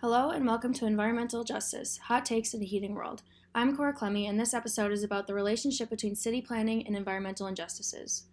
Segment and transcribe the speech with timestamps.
[0.00, 3.22] Hello and welcome to Environmental Justice Hot Takes in a Heating World.
[3.52, 7.48] I'm Cora Klemme, and this episode is about the relationship between city planning and environmental
[7.48, 8.26] injustices.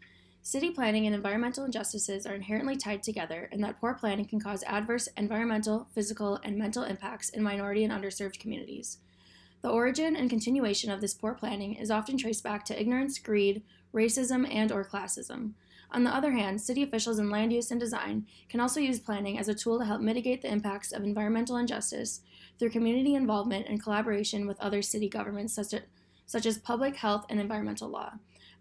[0.44, 4.64] City planning and environmental injustices are inherently tied together, and that poor planning can cause
[4.68, 9.00] adverse environmental, physical, and mental impacts in minority and underserved communities.
[9.64, 13.64] The origin and continuation of this poor planning is often traced back to ignorance, greed,
[13.92, 15.54] racism, and or classism.
[15.92, 19.38] On the other hand, city officials in land use and design can also use planning
[19.38, 22.22] as a tool to help mitigate the impacts of environmental injustice
[22.58, 27.90] through community involvement and collaboration with other city governments, such as, public health and environmental
[27.90, 28.14] law.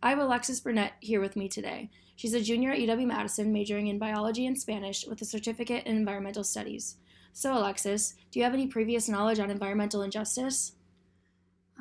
[0.02, 1.90] I have Alexis Burnett here with me today.
[2.16, 5.96] She's a junior at UW Madison, majoring in biology and Spanish with a certificate in
[5.96, 6.96] environmental studies.
[7.32, 10.72] So, Alexis, do you have any previous knowledge on environmental injustice?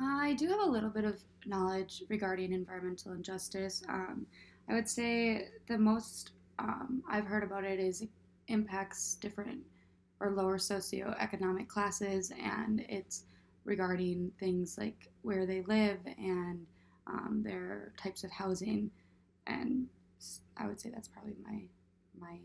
[0.00, 3.82] I do have a little bit of knowledge regarding environmental injustice.
[3.88, 4.26] Um,
[4.68, 8.08] I would say the most um, I've heard about it is it
[8.48, 9.60] impacts different
[10.20, 13.24] or lower socioeconomic classes, and it's
[13.64, 16.66] regarding things like where they live and
[17.06, 18.90] um, their types of housing.
[19.46, 19.86] And
[20.56, 21.62] I would say that's probably my
[22.18, 22.38] my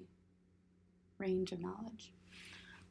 [1.18, 2.12] range of knowledge.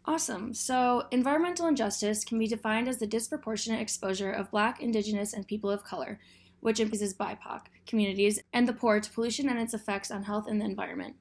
[0.05, 0.55] Awesome.
[0.55, 5.71] So, environmental injustice can be defined as the disproportionate exposure of Black, Indigenous, and people
[5.71, 6.19] of color
[6.61, 10.61] which emphasizes BIPOC communities, and the poor to pollution and its effects on health and
[10.61, 11.17] the environment.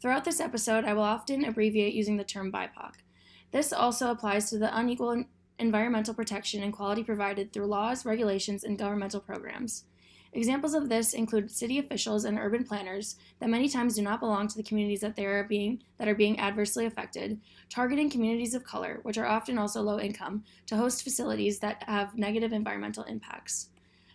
[0.00, 2.94] Throughout this episode, I will often abbreviate using the term BIPOC.
[3.50, 5.24] This also applies to the unequal
[5.58, 9.84] environmental protection and quality provided through laws, regulations, and governmental programs.
[10.34, 14.48] Examples of this include city officials and urban planners that many times do not belong
[14.48, 18.64] to the communities that they are being that are being adversely affected, targeting communities of
[18.64, 23.68] color, which are often also low income, to host facilities that have negative environmental impacts.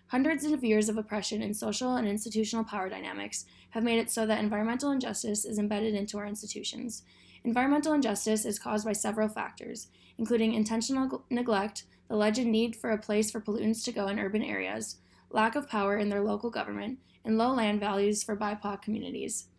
[0.09, 4.25] Hundreds of years of oppression and social and institutional power dynamics have made it so
[4.25, 7.03] that environmental injustice is embedded into our institutions.
[7.43, 12.97] Environmental injustice is caused by several factors, including intentional neglect, the alleged need for a
[12.97, 14.97] place for pollutants to go in urban areas,
[15.29, 19.49] lack of power in their local government, and low land values for BIPOC communities.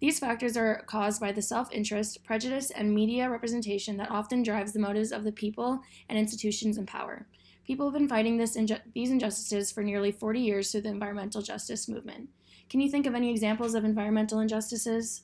[0.00, 4.72] These factors are caused by the self interest, prejudice, and media representation that often drives
[4.72, 7.26] the motives of the people and institutions in power.
[7.66, 11.88] People have been fighting inju- these injustices for nearly 40 years through the environmental justice
[11.88, 12.28] movement.
[12.70, 15.22] Can you think of any examples of environmental injustices?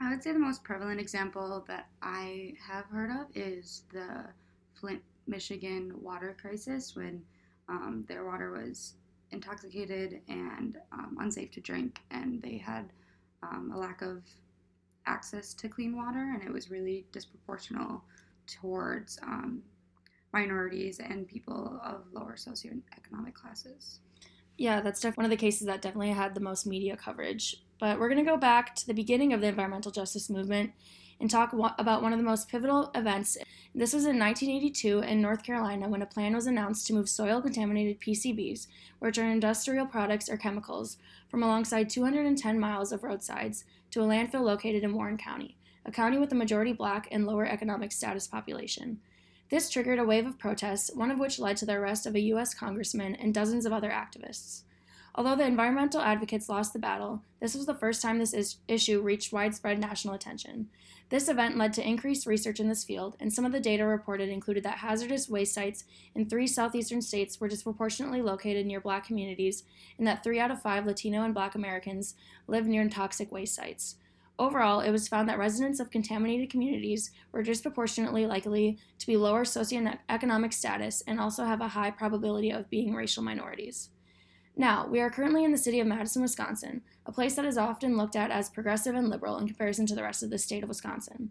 [0.00, 4.24] I would say the most prevalent example that I have heard of is the
[4.74, 7.22] Flint, Michigan water crisis when
[7.68, 8.94] um, their water was
[9.30, 12.92] intoxicated and um, unsafe to drink, and they had
[13.42, 14.22] um, a lack of
[15.06, 18.00] access to clean water, and it was really disproportional
[18.46, 19.62] towards um,
[20.32, 24.00] minorities and people of lower socioeconomic classes.
[24.56, 27.56] Yeah, that's definitely one of the cases that definitely had the most media coverage.
[27.78, 30.72] But we're going to go back to the beginning of the environmental justice movement
[31.20, 33.36] and talk about one of the most pivotal events.
[33.74, 37.40] This was in 1982 in North Carolina when a plan was announced to move soil
[37.40, 38.66] contaminated PCBs,
[38.98, 44.42] which are industrial products or chemicals, from alongside 210 miles of roadsides to a landfill
[44.42, 49.00] located in Warren County, a county with a majority black and lower economic status population.
[49.50, 52.20] This triggered a wave of protests, one of which led to the arrest of a
[52.20, 52.52] U.S.
[52.52, 54.62] congressman and dozens of other activists.
[55.14, 59.00] Although the environmental advocates lost the battle, this was the first time this is- issue
[59.00, 60.68] reached widespread national attention.
[61.08, 64.28] This event led to increased research in this field, and some of the data reported
[64.28, 65.84] included that hazardous waste sites
[66.14, 69.64] in three southeastern states were disproportionately located near black communities,
[69.96, 72.14] and that three out of five Latino and black Americans
[72.46, 73.96] live near toxic waste sites.
[74.38, 79.44] Overall, it was found that residents of contaminated communities were disproportionately likely to be lower
[79.44, 83.90] socioeconomic status and also have a high probability of being racial minorities.
[84.56, 87.96] Now, we are currently in the city of Madison, Wisconsin, a place that is often
[87.96, 90.68] looked at as progressive and liberal in comparison to the rest of the state of
[90.68, 91.30] Wisconsin.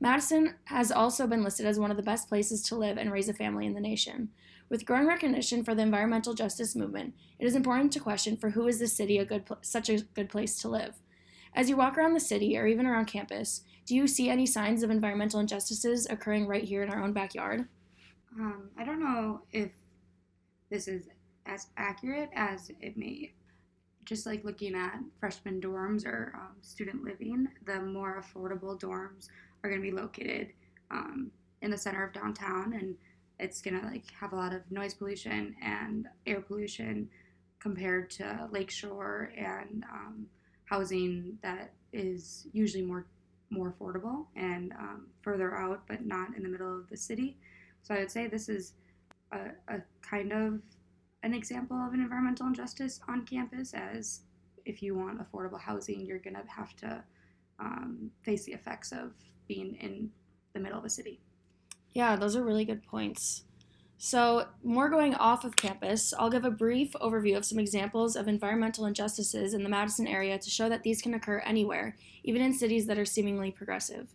[0.00, 3.28] Madison has also been listed as one of the best places to live and raise
[3.28, 4.28] a family in the nation.
[4.68, 8.66] With growing recognition for the environmental justice movement, it is important to question for who
[8.66, 10.94] is this city a good such a good place to live.
[11.54, 14.82] As you walk around the city or even around campus, do you see any signs
[14.82, 17.68] of environmental injustices occurring right here in our own backyard?
[18.38, 19.70] Um, I don't know if
[20.70, 21.08] this is
[21.46, 23.32] as accurate as it may.
[24.04, 29.28] Just like looking at freshman dorms or um, student living, the more affordable dorms
[29.62, 30.48] are going to be located
[30.90, 31.30] um,
[31.62, 32.96] in the center of downtown, and
[33.38, 37.08] it's going to like have a lot of noise pollution and air pollution
[37.60, 40.26] compared to Lakeshore and um,
[40.64, 43.06] housing that is usually more
[43.50, 47.36] more affordable and um, further out, but not in the middle of the city.
[47.82, 48.72] So I would say this is
[49.32, 50.60] a, a kind of
[51.22, 53.72] an example of an environmental injustice on campus.
[53.74, 54.22] As
[54.64, 57.04] if you want affordable housing, you're going to have to
[57.60, 59.12] um, face the effects of
[59.46, 60.10] being in
[60.54, 61.20] the middle of a city.
[61.92, 63.44] Yeah, those are really good points.
[64.06, 68.28] So, more going off of campus, I'll give a brief overview of some examples of
[68.28, 72.52] environmental injustices in the Madison area to show that these can occur anywhere, even in
[72.52, 74.08] cities that are seemingly progressive.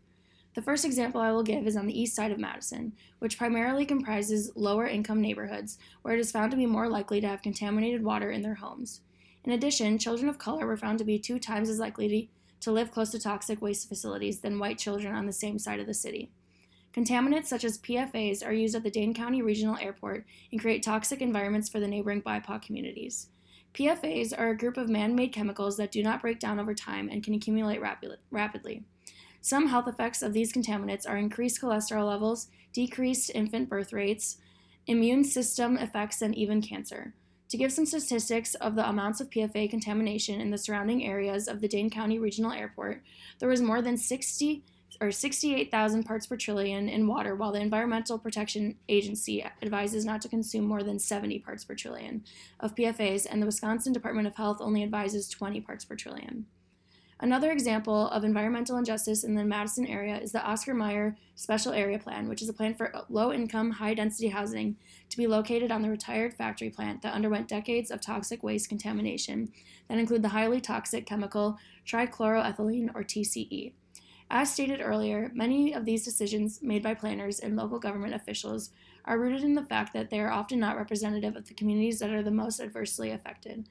[0.53, 3.83] The first example I will give is on the east side of Madison, which primarily
[3.83, 8.03] comprises lower income neighborhoods where it is found to be more likely to have contaminated
[8.03, 9.01] water in their homes.
[9.43, 12.91] In addition, children of color were found to be two times as likely to, live
[12.91, 16.29] close to toxic waste facilities than white children on the same side of the city.
[16.93, 21.21] Contaminants such as PFAs are used at the Dane County Regional Airport and create toxic
[21.21, 23.27] environments for the neighboring BIPOC communities.
[23.75, 27.07] PFAs are a group of man made chemicals that do not break down over time
[27.07, 27.79] and can accumulate
[28.31, 28.83] rapidly.
[29.41, 34.37] Some health effects of these contaminants are increased cholesterol levels, decreased infant birth rates,
[34.87, 37.13] immune system effects, and even cancer.
[37.49, 41.61] To give some statistics of the amounts of PFA contamination in the surrounding areas of
[41.61, 43.01] the Dane County Regional Airport,
[43.39, 44.63] there was more than 60
[45.01, 50.29] or 68,000 parts per trillion in water, while the Environmental Protection Agency advises not to
[50.29, 52.23] consume more than 70 parts per trillion
[52.59, 56.45] of PFAS, and the Wisconsin Department of Health only advises 20 parts per trillion.
[57.21, 61.99] Another example of environmental injustice in the Madison area is the Oscar Mayer Special Area
[61.99, 64.77] Plan, which is a plan for low income, high density housing
[65.09, 69.51] to be located on the retired factory plant that underwent decades of toxic waste contamination
[69.89, 73.73] that include the highly toxic chemical trichloroethylene or TCE.
[74.31, 78.71] As stated earlier, many of these decisions made by planners and local government officials
[79.05, 82.11] are rooted in the fact that they are often not representative of the communities that
[82.11, 83.67] are the most adversely affected.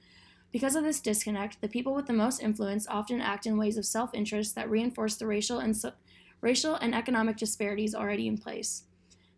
[0.51, 3.87] Because of this disconnect, the people with the most influence often act in ways of
[3.87, 5.95] self interest that reinforce the racial and, so-
[6.41, 8.85] racial and economic disparities already in place.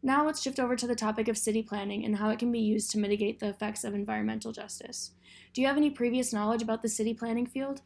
[0.03, 2.61] Now let's shift over to the topic of city planning and how it can be
[2.61, 5.13] used to mitigate the effects of environmental justice.
[5.53, 7.83] Do you have any previous knowledge about the city planning field?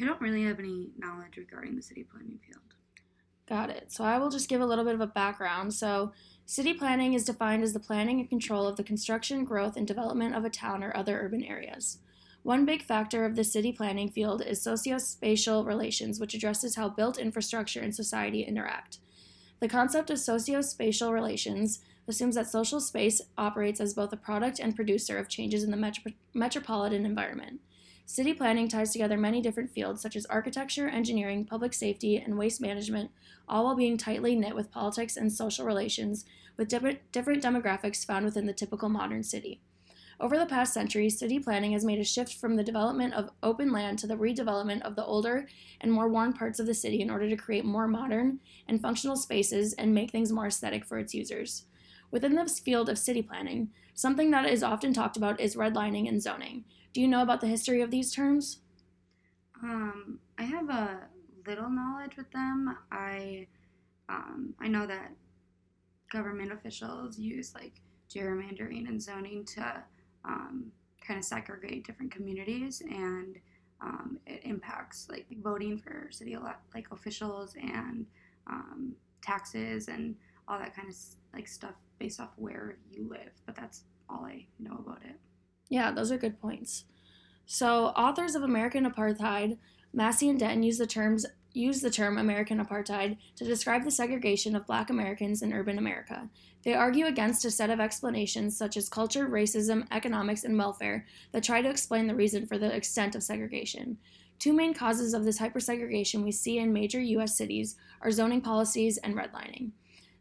[0.00, 2.62] I don't really have any knowledge regarding the city planning field.
[3.48, 3.90] Got it.
[3.90, 5.72] So I will just give a little bit of a background.
[5.72, 6.12] So,
[6.44, 10.34] city planning is defined as the planning and control of the construction, growth, and development
[10.34, 11.98] of a town or other urban areas.
[12.42, 17.18] One big factor of the city planning field is sociospatial relations, which addresses how built
[17.18, 18.98] infrastructure and society interact.
[19.60, 24.76] The concept of sociospatial relations assumes that social space operates as both a product and
[24.76, 27.60] producer of changes in the metro- metropolitan environment.
[28.10, 32.58] City planning ties together many different fields such as architecture, engineering, public safety, and waste
[32.58, 33.10] management,
[33.46, 36.24] all while being tightly knit with politics and social relations
[36.56, 39.60] with different, different demographics found within the typical modern city.
[40.18, 43.72] Over the past century, city planning has made a shift from the development of open
[43.72, 45.46] land to the redevelopment of the older
[45.78, 49.16] and more worn parts of the city in order to create more modern and functional
[49.16, 51.66] spaces and make things more aesthetic for its users.
[52.10, 56.22] Within this field of city planning, something that is often talked about is redlining and
[56.22, 58.60] zoning, do you know about the history of these terms?
[59.62, 61.00] Um, I have a
[61.46, 62.76] little knowledge with them.
[62.90, 63.46] I
[64.08, 65.12] um, I know that
[66.10, 67.74] government officials use like
[68.08, 69.82] gerrymandering and zoning to
[70.24, 70.72] um,
[71.06, 73.36] kind of segregate different communities, and
[73.80, 76.36] um, it impacts like voting for city
[76.74, 78.06] like officials and
[78.46, 80.16] um, taxes and
[80.48, 80.96] all that kind of
[81.32, 83.30] like stuff based off where you live.
[83.46, 85.16] But that's all I know about it.
[85.68, 86.84] Yeah, those are good points.
[87.46, 89.58] So, authors of American Apartheid,
[89.92, 94.54] Massey and Denton use the terms use the term American apartheid to describe the segregation
[94.54, 96.28] of black Americans in urban America.
[96.62, 101.42] They argue against a set of explanations such as culture, racism, economics, and welfare that
[101.42, 103.98] try to explain the reason for the extent of segregation.
[104.38, 107.36] Two main causes of this hypersegregation we see in major U.S.
[107.36, 109.72] cities are zoning policies and redlining.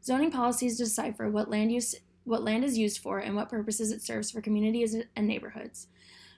[0.03, 4.01] Zoning policies decipher what land use what land is used for, and what purposes it
[4.01, 5.87] serves for communities and neighborhoods.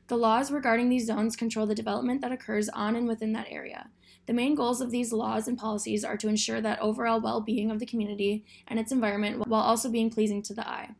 [0.07, 3.89] The laws regarding these zones control the development that occurs on and within that area.
[4.27, 7.71] The main goals of these laws and policies are to ensure that overall well being
[7.71, 10.91] of the community and its environment while also being pleasing to the eye.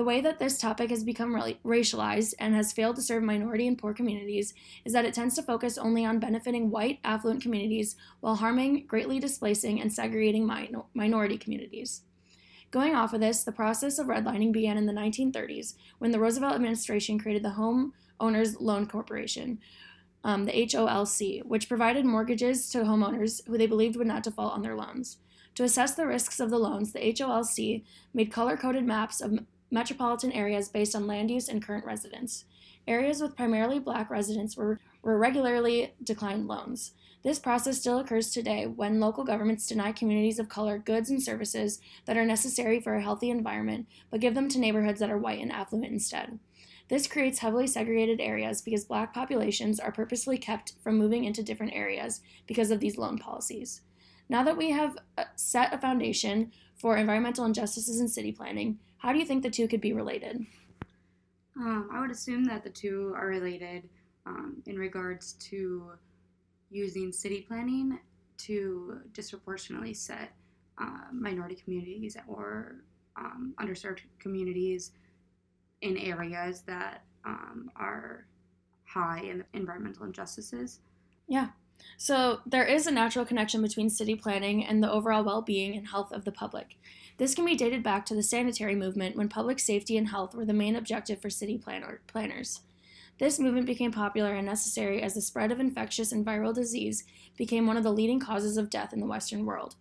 [0.00, 3.76] The way that this topic has become racialized and has failed to serve minority and
[3.76, 4.54] poor communities
[4.86, 9.20] is that it tends to focus only on benefiting white, affluent communities while harming, greatly
[9.20, 10.50] displacing, and segregating
[10.94, 12.00] minority communities.
[12.70, 16.54] Going off of this, the process of redlining began in the 1930s when the Roosevelt
[16.54, 19.58] administration created the Home Owners Loan Corporation,
[20.24, 24.62] um, the HOLC, which provided mortgages to homeowners who they believed would not default on
[24.62, 25.18] their loans.
[25.56, 29.40] To assess the risks of the loans, the HOLC made color coded maps of
[29.70, 32.44] metropolitan areas based on land use and current residents.
[32.86, 36.92] Areas with primarily black residents were, were regularly declined loans.
[37.22, 41.80] This process still occurs today when local governments deny communities of color goods and services
[42.06, 45.40] that are necessary for a healthy environment, but give them to neighborhoods that are white
[45.40, 46.38] and affluent instead.
[46.88, 51.74] This creates heavily segregated areas because black populations are purposely kept from moving into different
[51.74, 53.82] areas because of these loan policies.
[54.28, 59.12] Now that we have uh, set a foundation for environmental injustices in city planning, how
[59.12, 60.46] do you think the two could be related?
[61.56, 63.88] Um, I would assume that the two are related
[64.26, 65.92] um, in regards to
[66.70, 67.98] using city planning
[68.38, 70.32] to disproportionately set
[70.78, 72.76] uh, minority communities or
[73.16, 74.92] um, underserved communities
[75.80, 78.26] in areas that um, are
[78.84, 80.80] high in environmental injustices.
[81.26, 81.48] Yeah.
[81.96, 85.88] So there is a natural connection between city planning and the overall well being and
[85.88, 86.76] health of the public.
[87.18, 90.46] This can be dated back to the sanitary movement when public safety and health were
[90.46, 92.60] the main objective for city planner- planners.
[93.18, 97.04] This movement became popular and necessary as the spread of infectious and viral disease
[97.36, 99.76] became one of the leading causes of death in the Western world.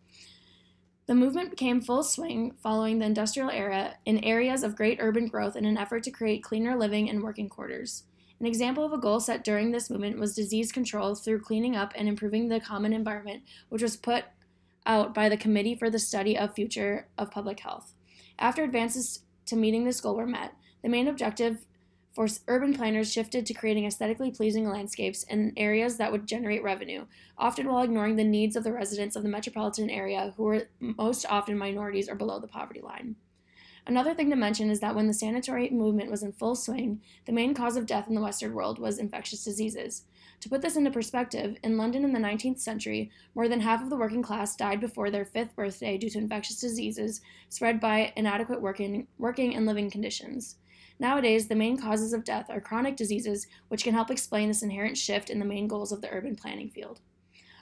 [1.05, 5.55] The movement became full swing following the industrial era in areas of great urban growth
[5.55, 8.03] in an effort to create cleaner living and working quarters.
[8.39, 11.91] An example of a goal set during this movement was disease control through cleaning up
[11.95, 14.25] and improving the common environment, which was put
[14.85, 17.93] out by the Committee for the Study of Future of Public Health.
[18.37, 21.65] After advances to meeting this goal were met, the main objective
[22.13, 27.05] for urban planners shifted to creating aesthetically pleasing landscapes in areas that would generate revenue,
[27.37, 31.25] often while ignoring the needs of the residents of the metropolitan area who were most
[31.29, 33.15] often minorities or below the poverty line.
[33.89, 37.31] Another thing to mention is that when the sanitary movement was in full swing, the
[37.31, 40.03] main cause of death in the Western world was infectious diseases.
[40.41, 43.89] To put this into perspective, in London in the 19th century, more than half of
[43.89, 48.61] the working class died before their fifth birthday due to infectious diseases spread by inadequate
[48.61, 50.57] working, working and living conditions.
[50.99, 54.99] Nowadays, the main causes of death are chronic diseases, which can help explain this inherent
[54.99, 56.99] shift in the main goals of the urban planning field.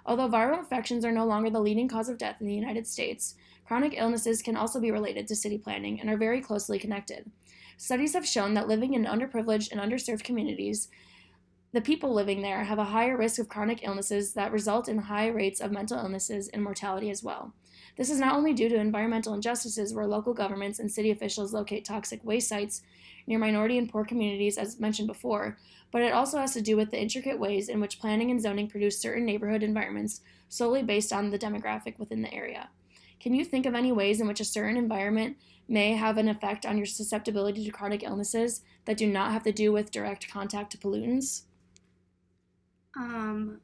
[0.08, 3.36] Although viral infections are no longer the leading cause of death in the United States,
[3.66, 7.30] chronic illnesses can also be related to city planning and are very closely connected.
[7.76, 10.88] Studies have shown that living in underprivileged and underserved communities,
[11.74, 15.28] the people living there have a higher risk of chronic illnesses that result in high
[15.28, 17.54] rates of mental illnesses and mortality as well.
[17.98, 21.84] This is not only due to environmental injustices where local governments and city officials locate
[21.84, 22.84] toxic waste sites
[23.26, 25.58] near minority and poor communities, as mentioned before,
[25.92, 28.70] but it also has to do with the intricate ways in which planning and zoning
[28.70, 32.70] produce certain neighborhood environments solely based on the demographic within the area.
[33.20, 35.38] Can you think of any ways in which a certain environment
[35.68, 39.52] may have an effect on your susceptibility to chronic illnesses that do not have to
[39.52, 41.42] do with direct contact to pollutants?
[42.96, 43.60] Um,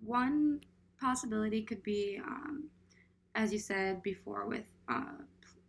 [0.00, 0.60] one
[1.00, 2.70] possibility could be, um,
[3.36, 5.12] as you said before, with uh,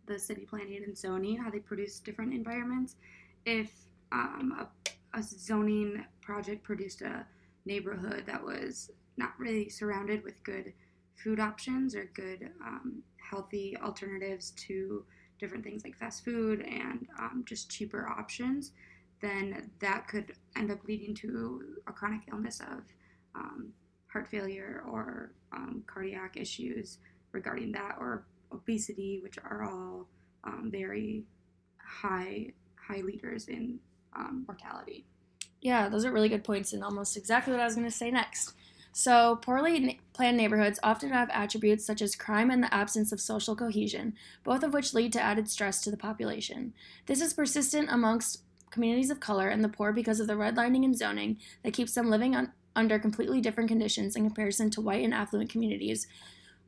[0.06, 2.96] the city planning and zoning, how they produce different environments.
[3.44, 3.70] If
[4.10, 7.26] um, a, a, zoning project produced a
[7.66, 10.72] neighborhood that was not really surrounded with good
[11.14, 15.04] food options or good um, healthy alternatives to
[15.38, 18.72] different things like fast food and um, just cheaper options,
[19.20, 22.82] then that could end up leading to a chronic illness of
[23.34, 23.68] um,
[24.06, 26.98] heart failure or um, cardiac issues
[27.38, 30.08] regarding that, or obesity, which are all
[30.44, 31.24] um, very
[31.78, 33.78] high high leaders in
[34.16, 35.04] um, mortality.
[35.60, 38.10] Yeah, those are really good points and almost exactly what I was going to say
[38.10, 38.54] next.
[38.92, 43.54] So, poorly planned neighborhoods often have attributes such as crime and the absence of social
[43.54, 46.72] cohesion, both of which lead to added stress to the population.
[47.06, 50.96] This is persistent amongst communities of color and the poor because of the redlining and
[50.96, 55.14] zoning that keeps them living on, under completely different conditions in comparison to white and
[55.14, 56.06] affluent communities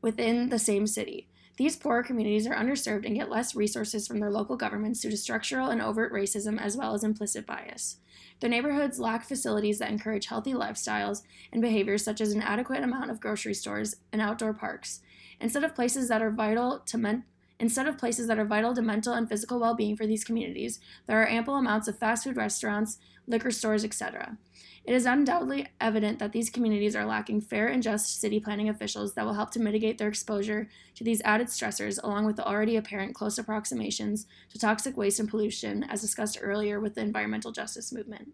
[0.01, 1.27] within the same city.
[1.57, 5.17] These poorer communities are underserved and get less resources from their local governments due to
[5.17, 7.97] structural and overt racism as well as implicit bias.
[8.39, 13.11] Their neighborhoods lack facilities that encourage healthy lifestyles and behaviors such as an adequate amount
[13.11, 15.01] of grocery stores and outdoor parks.
[15.39, 17.25] Instead of places that are vital to men-
[17.61, 20.79] Instead of places that are vital to mental and physical well being for these communities,
[21.05, 24.35] there are ample amounts of fast food restaurants, liquor stores, etc.
[24.83, 29.13] It is undoubtedly evident that these communities are lacking fair and just city planning officials
[29.13, 32.77] that will help to mitigate their exposure to these added stressors, along with the already
[32.77, 37.93] apparent close approximations to toxic waste and pollution, as discussed earlier with the environmental justice
[37.93, 38.29] movement.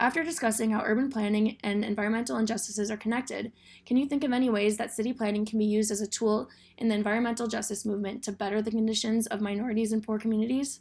[0.00, 3.52] After discussing how urban planning and environmental injustices are connected,
[3.84, 6.48] can you think of any ways that city planning can be used as a tool
[6.78, 10.80] in the environmental justice movement to better the conditions of minorities and poor communities?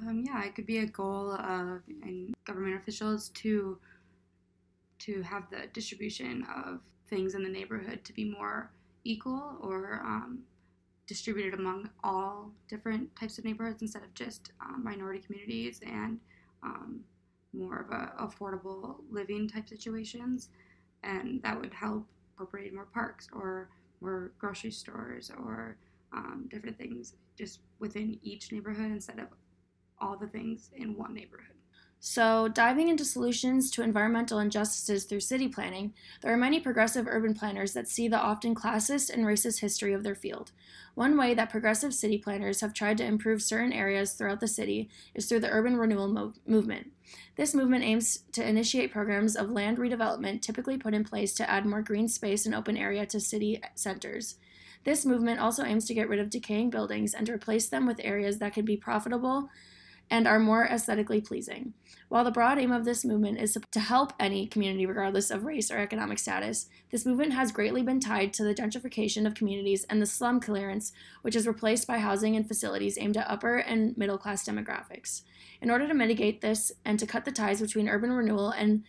[0.00, 1.82] Um, yeah, it could be a goal of
[2.46, 3.78] government officials to
[5.00, 8.70] to have the distribution of things in the neighborhood to be more
[9.04, 10.40] equal or um,
[11.06, 16.20] distributed among all different types of neighborhoods instead of just um, minority communities and
[16.62, 17.00] um,
[17.52, 20.48] more of a affordable living type situations
[21.02, 23.68] and that would help incorporate more parks or
[24.00, 25.76] more grocery stores or
[26.12, 29.28] um, different things just within each neighborhood instead of
[30.00, 31.59] all the things in one neighborhood
[32.02, 35.92] So, diving into solutions to environmental injustices through city planning,
[36.22, 40.02] there are many progressive urban planners that see the often classist and racist history of
[40.02, 40.50] their field.
[40.94, 44.88] One way that progressive city planners have tried to improve certain areas throughout the city
[45.14, 46.90] is through the urban renewal mo- movement.
[47.36, 51.66] This movement aims to initiate programs of land redevelopment typically put in place to add
[51.66, 54.36] more green space and open area to city centers.
[54.84, 58.00] This movement also aims to get rid of decaying buildings and to replace them with
[58.02, 59.50] areas that can be profitable
[60.10, 61.72] and are more aesthetically pleasing.
[62.08, 65.70] While the broad aim of this movement is to help any community regardless of race
[65.70, 70.02] or economic status, this movement has greatly been tied to the gentrification of communities and
[70.02, 74.18] the slum clearance, which is replaced by housing and facilities aimed at upper and middle
[74.18, 75.22] class demographics.
[75.62, 78.82] In order to mitigate this and to cut the ties between urban renewal and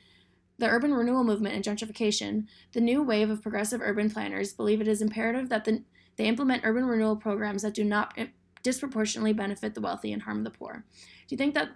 [0.58, 4.88] the urban renewal movement and gentrification, the new wave of progressive urban planners believe it
[4.88, 5.84] is imperative that the,
[6.18, 8.18] they implement urban renewal programs that do not
[8.63, 10.86] disproportionately benefit the wealthy and harm the poor.
[11.27, 11.70] Do you think that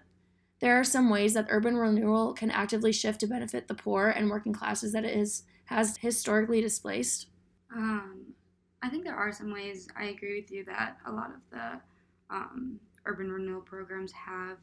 [0.60, 4.30] there are some ways that urban renewal can actively shift to benefit the poor and
[4.30, 7.28] working classes that it is has historically displaced?
[7.76, 8.34] Um,
[8.82, 9.88] I think there are some ways.
[9.98, 11.82] I agree with you that a lot of the
[12.30, 14.58] um, urban renewal programs have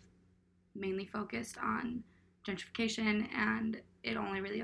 [0.75, 2.03] mainly focused on
[2.47, 4.63] gentrification, and it only really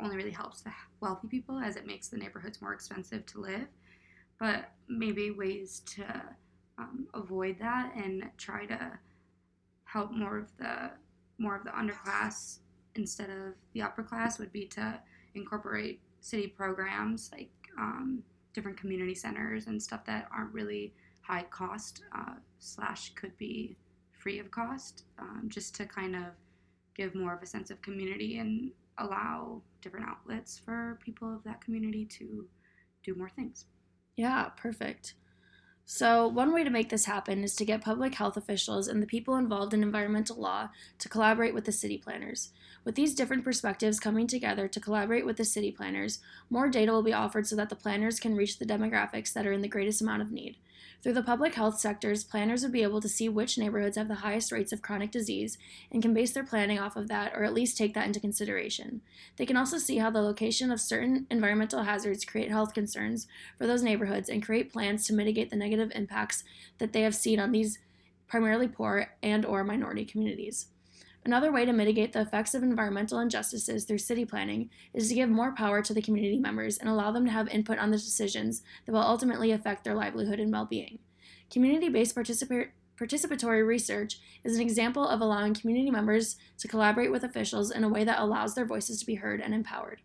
[0.00, 3.66] only really helps the wealthy people as it makes the neighborhoods more expensive to live.
[4.38, 6.22] But maybe ways to
[6.82, 8.92] um, avoid that and try to
[9.84, 10.90] help more of the
[11.38, 12.58] more of the underclass
[12.94, 15.00] instead of the upper class would be to
[15.34, 18.22] incorporate city programs like um,
[18.52, 23.76] different community centers and stuff that aren't really high cost uh, slash could be
[24.12, 26.24] free of cost um, just to kind of
[26.94, 31.60] give more of a sense of community and allow different outlets for people of that
[31.60, 32.46] community to
[33.02, 33.64] do more things.
[34.16, 35.14] Yeah perfect
[35.84, 39.06] so, one way to make this happen is to get public health officials and the
[39.06, 42.50] people involved in environmental law to collaborate with the city planners.
[42.84, 47.02] With these different perspectives coming together to collaborate with the city planners, more data will
[47.02, 50.00] be offered so that the planners can reach the demographics that are in the greatest
[50.00, 50.56] amount of need.
[51.02, 54.16] Through the public health sectors, planners would be able to see which neighborhoods have the
[54.16, 55.58] highest rates of chronic disease
[55.90, 59.00] and can base their planning off of that or at least take that into consideration.
[59.36, 63.26] They can also see how the location of certain environmental hazards create health concerns
[63.58, 66.44] for those neighborhoods and create plans to mitigate the negative impacts
[66.78, 67.78] that they have seen on these
[68.28, 70.68] primarily poor and or minority communities.
[71.24, 75.28] Another way to mitigate the effects of environmental injustices through city planning is to give
[75.28, 78.62] more power to the community members and allow them to have input on the decisions
[78.84, 80.98] that will ultimately affect their livelihood and well being.
[81.48, 87.70] Community based participatory research is an example of allowing community members to collaborate with officials
[87.70, 90.00] in a way that allows their voices to be heard and empowered.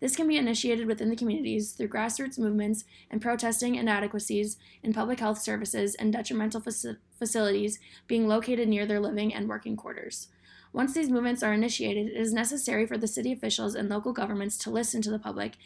[0.00, 5.20] This can be initiated within the communities through grassroots movements and protesting inadequacies in public
[5.20, 10.28] health services and detrimental faci- facilities being located near their living and working quarters.
[10.72, 14.58] Once these movements are initiated, it is necessary for the city officials and local governments
[14.58, 15.56] to listen to the public,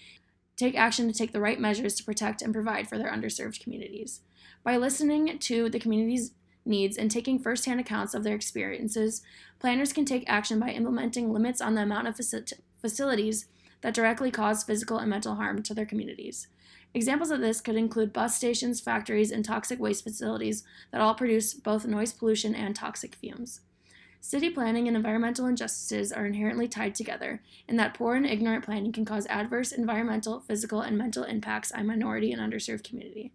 [0.57, 4.21] take action to take the right measures to protect and provide for their underserved communities.
[4.63, 6.33] By listening to the community's
[6.65, 9.23] needs and taking firsthand accounts of their experiences,
[9.59, 13.47] planners can take action by implementing limits on the amount of faci- facilities
[13.81, 16.49] that directly cause physical and mental harm to their communities.
[16.93, 21.55] Examples of this could include bus stations, factories, and toxic waste facilities that all produce
[21.55, 23.61] both noise pollution and toxic fumes.
[24.23, 28.93] City planning and environmental injustices are inherently tied together, in that poor and ignorant planning
[28.93, 33.33] can cause adverse environmental, physical, and mental impacts on minority and underserved community.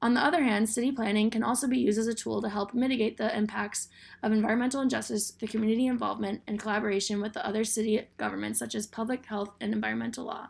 [0.00, 2.74] On the other hand, city planning can also be used as a tool to help
[2.74, 3.88] mitigate the impacts
[4.22, 8.86] of environmental injustice through community involvement and collaboration with the other city governments, such as
[8.86, 10.48] public health and environmental law.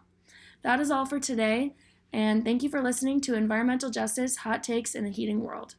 [0.62, 1.75] That is all for today,
[2.12, 5.75] and thank you for listening to Environmental Justice Hot Takes in a Heating World.